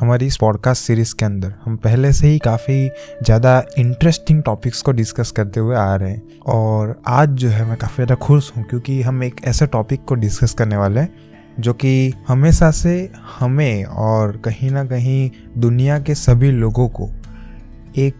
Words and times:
हमारी 0.00 0.26
इस 0.26 0.36
podcast 0.36 0.84
series 0.84 1.14
के 1.14 1.24
अंदर 1.24 1.54
हम 1.64 1.76
पहले 1.76 2.12
से 2.12 2.28
ही 2.28 2.38
काफ़ी 2.38 2.88
ज़्यादा 3.22 3.64
इंटरेस्टिंग 3.78 4.42
टॉपिक्स 4.42 4.82
को 4.82 4.92
डिस्कस 4.92 5.30
करते 5.30 5.60
हुए 5.60 5.76
आ 5.76 5.94
रहे 5.94 6.10
हैं 6.10 6.22
और 6.46 7.02
आज 7.06 7.28
जो 7.28 7.48
है 7.48 7.64
मैं 7.64 7.76
काफ़ी 7.76 7.94
ज़्यादा 7.94 8.14
खुश 8.14 8.52
हूँ 8.56 8.64
क्योंकि 8.64 9.02
हम 9.02 9.24
एक 9.24 9.40
ऐसे 9.44 9.66
टॉपिक 9.66 10.04
को 10.04 10.14
डिस्कस 10.14 10.54
करने 10.54 10.76
वाले 10.76 11.00
हैं 11.00 11.14
जो 11.60 11.72
कि 11.72 12.14
हमेशा 12.28 12.70
से 12.70 13.12
हमें 13.38 13.84
और 13.84 14.36
कहीं 14.36 14.70
ना 14.70 14.84
कहीं 14.84 15.30
दुनिया 15.58 15.98
के 15.98 16.14
सभी 16.14 16.50
लोगों 16.50 16.88
को 16.88 17.10
एक 17.98 18.14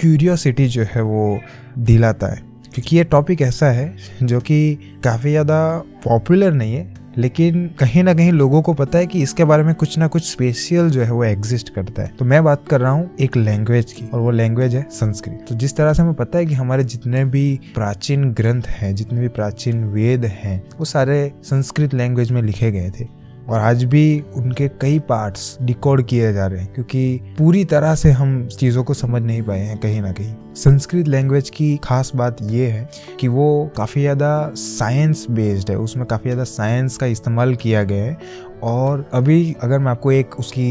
क्यूरियोसिटी 0.00 0.66
जो 0.66 0.82
है 0.82 1.02
वो 1.02 1.40
दिलाता 1.78 2.26
है। 2.26 2.42
क्योंकि 2.74 2.96
ये 2.96 3.04
टॉपिक 3.04 3.42
ऐसा 3.42 3.66
है 3.66 3.96
जो 4.22 4.40
कि 4.40 4.78
काफ़ी 5.04 5.30
ज़्यादा 5.30 5.78
पॉपुलर 6.04 6.52
नहीं 6.52 6.74
है 6.74 6.97
लेकिन 7.18 7.66
कहीं 7.78 8.02
ना 8.02 8.14
कहीं 8.14 8.32
लोगों 8.32 8.62
को 8.62 8.72
पता 8.74 8.98
है 8.98 9.06
कि 9.06 9.22
इसके 9.22 9.44
बारे 9.44 9.62
में 9.62 9.74
कुछ 9.74 9.98
ना 9.98 10.06
कुछ 10.06 10.30
स्पेशल 10.30 10.90
जो 10.90 11.02
है 11.02 11.10
वो 11.10 11.24
एग्जिस्ट 11.24 11.68
करता 11.68 12.02
है। 12.02 12.12
तो 12.18 12.24
मैं 12.24 12.44
बात 12.44 12.68
कर 12.68 12.80
रहा 12.80 12.90
हूँ 12.90 13.10
एक 13.20 13.36
लैंग्वेज 13.36 13.92
की, 13.92 14.06
और 14.14 14.20
वो 14.20 14.30
लैंग्वेज 14.30 14.74
है 14.74 14.86
संस्कृत। 14.90 15.44
तो 15.48 15.54
जिस 15.54 15.76
तरह 15.76 15.92
से 15.92 16.02
हमें 16.02 16.14
पता 16.14 16.38
है 16.38 16.46
कि 16.46 16.54
हमारे 16.54 16.84
जितने 16.84 17.24
भी 17.24 17.60
प्राचीन 17.74 18.32
ग्रंथ 18.32 18.62
हैं, 18.62 18.94
जितने 18.94 19.20
भी 19.20 19.28
प्राचीन 19.28 19.84
वेद 19.84 20.24
हैं, 20.24 20.62
वो 20.78 20.84
सारे 20.84 21.32
संस्कृत 21.44 21.94
लैंग्वेज 21.94 22.32
में 22.32 22.42
लिखे 22.42 22.70
गए 22.72 22.90
थे। 22.90 23.17
और 23.48 23.60
आज 23.60 23.84
भी 23.84 24.20
उनके 24.36 24.66
कई 24.80 24.98
पार्ट्स 25.08 25.56
डिकोड 25.62 26.04
किए 26.06 26.32
जा 26.32 26.46
रहे 26.46 26.60
हैं, 26.60 26.72
क्योंकि 26.74 27.20
पूरी 27.38 27.64
तरह 27.64 27.94
से 27.94 28.10
हम 28.12 28.46
चीज़ों 28.48 28.84
को 28.84 28.94
समझ 28.94 29.22
नहीं 29.22 29.42
पाए 29.42 29.60
हैं 29.60 29.78
कहीं 29.78 30.00
ना 30.02 30.12
कहीं। 30.12 30.34
संस्कृत 30.56 31.08
लैंग्वेज 31.08 31.50
की 31.50 31.76
खास 31.84 32.12
बात 32.16 32.42
यह 32.42 32.74
है 32.74 32.88
कि 33.20 33.28
वो 33.28 33.70
काफ़ी 33.76 34.00
ज़्यादा 34.00 34.50
साइंस 34.56 35.26
बेस्ड 35.30 35.70
है, 35.70 35.76
उसमें 35.78 36.06
काफ़ी 36.06 36.24
ज़्यादा 36.24 36.44
साइंस 36.46 36.96
का 36.96 37.06
इस्तेमाल 37.06 37.54
किया 37.56 37.82
गया 37.84 38.04
है। 38.04 38.16
और 38.64 39.08
अभी 39.14 39.56
अगर 39.62 39.78
मैं 39.78 39.90
आपको 39.90 40.12
एक 40.12 40.38
उसकी 40.38 40.70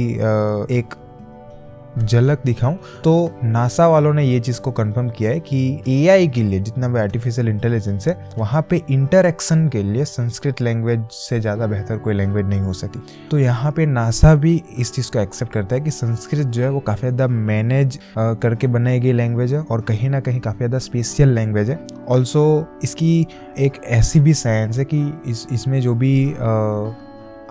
एक 0.71 0.94
झलक 1.98 2.42
दिखाऊँ 2.46 2.78
तो 3.04 3.40
नासा 3.44 3.88
वालों 3.88 4.13
ने 4.13 4.24
ये 4.24 4.40
चीज़ 4.40 4.60
को 4.62 4.71
कंफर्म 4.71 5.10
किया 5.10 5.32
है 5.32 5.40
कि 5.40 5.60
एआई 5.88 6.27
के 6.27 6.44
लिए 6.44 6.60
जितना 6.60 6.88
भी 6.88 6.99
आर्टिफिशियल 6.99 7.48
इंटेलिजेंस 7.48 8.08
है 8.08 8.18
वहाँ 8.38 8.62
पे 8.70 8.82
इंटरेक्शन 8.91 9.68
के 9.70 9.84
लिए 9.84 10.05
संस्कृत 10.05 10.62
लैंग्वेज 10.62 11.04
से 11.12 11.40
ज़्यादा 11.40 11.68
बेहतर 11.68 11.98
कोई 11.98 12.13
लैंग्वेज 12.13 12.46
नहीं 12.46 12.62
हो 12.62 12.74
सकी। 12.74 12.99
तो 13.32 13.40
यहाँ 13.40 13.71
पे 13.71 13.86
नासा 13.86 14.34
भी 14.36 14.62
इस 14.77 14.94
चीज़ 14.94 15.12
को 15.12 15.20
एक्सेप्ट 15.20 15.54
करता 15.54 15.76
है 15.76 15.82
कि 15.82 15.91
संस्कृत 15.91 16.48
जो 16.48 16.63
है 16.63 16.70
वो 16.70 16.80
काफ़ी 16.82 17.02
ज़्यादा 17.02 17.27
मैनेज 17.27 17.99
करके 18.18 18.68
बनाई 18.68 18.99
गई 18.99 19.12
लैंग्वेज 19.14 19.54
है 19.54 19.62
और 19.62 19.82
कहीं 19.82 20.10
ना 20.10 20.20
कहीं 20.20 20.40
काफ़ी 20.40 20.58
ज़्यादा 20.58 20.80
स्पेशल 20.80 21.30
लैंग्वेज 21.30 21.70
है। 21.70 21.80
ऑल्सो 22.10 22.46
इसकी 22.84 23.27
एक 23.60 23.82
ऐसी 23.86 24.20
भी 24.20 24.34
साइंस 24.36 24.77
है 24.77 24.86
कि 24.86 25.02
इस 25.27 25.46
इसमें 25.52 25.80
जो 25.82 25.96
भी 25.96 26.14
आ, 26.32 26.36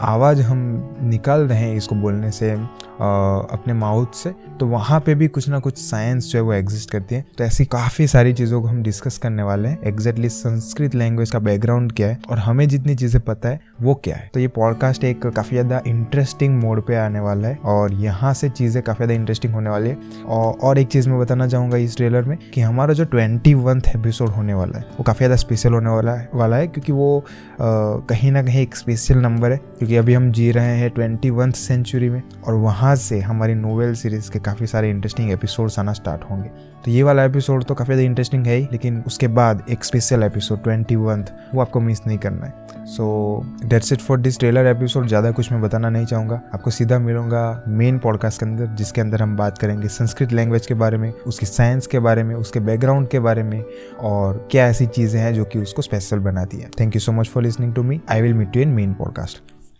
आवाज़ 0.00 0.40
हम 0.42 0.58
निकाल 1.02 1.40
रहे 1.40 1.58
हैं 1.58 1.76
इसको 1.76 1.94
बोलने 1.94 2.30
से 2.30 2.50
अपने 2.50 3.72
माउथ 3.74 4.14
से 4.14 4.30
तो 4.60 4.66
वहाँ 4.66 4.98
पे 5.00 5.14
भी 5.14 5.26
कुछ 5.28 5.48
ना 5.48 5.58
कुछ 5.58 5.78
साइंस 5.78 6.30
जो 6.30 6.38
है 6.38 6.42
वो 6.42 6.52
एग्जिस्ट 6.52 6.90
करती 6.90 7.14
है। 7.14 7.24
तो 7.38 7.44
ऐसी 7.44 7.64
काफ़ी 7.64 8.06
सारी 8.06 8.32
चीज़ों 8.32 8.60
को 8.62 8.68
हम 8.68 8.82
डिस्कस 8.82 9.18
करने 9.18 9.42
वाले 9.42 9.68
हैं। 9.68 9.80
एग्जैक्टली 9.86 10.28
संस्कृत 10.28 10.94
लैंग्वेज 10.94 11.30
का 11.30 11.38
बैकग्राउंड 11.38 11.92
क्या 11.92 12.08
है 12.08 12.18
और 12.30 12.38
हमें 12.38 12.66
जितनी 12.68 12.94
चीज़ें 12.94 13.20
पता 13.22 13.48
है 13.48 13.60
वो 13.82 13.94
क्या 14.04 14.16
है। 14.16 14.30
तो 14.34 14.40
ये 14.40 14.48
पॉडकास्ट 14.48 15.04
एक 15.04 15.26
काफ़ी 15.26 15.50
ज़्यादा 15.50 15.80
इंटरेस्टिंग 15.86 16.58
मोड 16.62 16.80
पर 16.80 16.94
आने 16.94 17.20
वाला 17.20 17.48
है 17.48 17.58
और 17.64 17.92
यहाँ 17.94 18.32
से 18.34 18.48
चीज़ें 18.50 18.82
काफ़ी 18.82 18.96
ज़्यादा 18.96 19.14
इंटरेस्टिंग 19.14 19.54
होने 19.54 19.70
वाली 19.70 19.88
है। 19.88 20.24
और, 20.26 20.78
एक 20.78 20.88
चीज़ 20.88 21.08
मैं 21.08 21.18
बताना 21.20 21.48
चाहूँगा 21.48 21.76
इस 21.76 21.96
ट्रेलर 21.96 22.22
में 22.22 22.36
कि 22.54 22.60
हमारा 22.60 22.94
जो 22.94 23.04
ट्वेंटी 23.04 23.52
एपिसोड 23.90 24.28
होने 24.28 24.54
वाला 24.54 24.78
है 24.78 24.84
वो 24.90 25.02
काफ़ी 25.02 25.18
ज़्यादा 25.18 25.36
स्पेशल 25.36 25.72
होने 25.72 25.90
वाला 25.90 26.12
है 26.12 26.28
वाला 26.34 26.56
है 26.56 26.66
क्योंकि 26.66 26.92
वो 26.92 27.24
कहीं 27.60 28.32
ना 28.32 28.42
कहीं 28.42 28.62
एक 28.62 28.76
स्पेशल 28.76 29.18
नंबर 29.18 29.52
है 29.52 29.60
क्योंकि 29.86 29.96
अभी 29.96 30.14
हम 30.14 30.30
जी 30.32 30.50
रहे 30.52 30.76
हैं 30.76 30.88
ट्वेंटी 30.90 31.30
वन 31.30 31.50
सेंचुरी 31.52 32.08
में 32.10 32.22
और 32.44 32.54
वहाँ 32.54 32.94
से 32.96 33.18
हमारी 33.20 33.54
नोवेल 33.54 33.92
सीरीज़ 33.94 34.30
के 34.30 34.38
काफ़ी 34.38 34.66
सारे 34.66 34.88
इंटरेस्टिंग 34.90 35.30
एपिसोड्स 35.32 35.78
आना 35.78 35.92
स्टार्ट 35.92 36.22
होंगे। 36.30 36.48
तो 36.84 36.90
ये 36.90 37.02
वाला 37.02 37.24
एपिसोड 37.24 37.64
तो 37.64 37.74
काफ़ी 37.74 37.94
ज़्यादा 37.94 38.06
इंटरेस्टिंग 38.06 38.46
है 38.46 38.56
ही, 38.56 38.66
लेकिन 38.72 39.02
उसके 39.06 39.28
बाद 39.28 39.62
एक 39.70 39.84
स्पेशल 39.84 40.22
एपिसोड 40.22 40.62
ट्वेंटी 40.62 40.96
वो 40.96 41.60
आपको 41.60 41.80
मिस 41.80 42.06
नहीं 42.06 42.18
करना 42.18 42.46
है। 42.46 42.84
So 42.86 43.44
that's 43.64 43.92
it 43.92 44.00
for 44.00 44.20
this 44.20 44.38
trailer 44.38 44.66
episode 44.66 45.06
ज़्यादा 45.08 45.30
कुछ 45.30 45.52
मैं 45.52 45.60
बताना 45.62 45.90
नहीं 45.90 46.06
चाहूँगा। 46.06 46.40
आपको 46.54 46.70
सीधा 46.70 46.98
मिलूँगा 46.98 47.64
मेन 47.68 47.98
पॉडकास्ट 47.98 48.40
के 48.40 48.46
अंदर, 48.46 48.66
जिसके 48.66 49.00
अंदर 49.00 49.22
हम 49.22 49.36
बात 49.36 49.58
करेंगे 49.58 49.88
संस्कृत 49.90 50.32
लैंग्वेज 50.32 50.66
के 50.66 50.74
बारे 50.74 50.98
में, 50.98 51.10
उसकी 51.12 51.46
साइंस 51.46 51.86
के 51.86 51.98
बारे 51.98 52.22
में, 52.22 52.34
उसके 52.34 52.60
बैकग्राउंड 52.60 53.08
के 53.08 53.20
बारे 53.20 53.42
में 53.42 53.62
और 54.02 54.46
क्या 54.50 54.66
ऐसी 54.68 54.86
चीज़ें 54.88 55.20
हैं 55.20 55.34
जो 55.34 55.44
कि 55.44 55.58
उसको 55.58 55.82
स्पेशल 55.82 56.18
बनाती 56.20 56.56
है। 56.56 56.70
Thank 56.80 56.94
you 56.94 57.00
so 57.00 57.12
much 57.12 57.28
for 57.28 57.42
listening 57.42 57.74
to 57.74 57.82
me 57.82 58.00
I 58.10 58.22
will 58.22 58.34
meet 58.34 58.56
you 58.56 58.62
in 58.62 58.74
main 58.74 58.94
podcast 58.94 59.55